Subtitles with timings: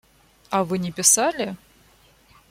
[0.49, 1.55] А Вы не писали?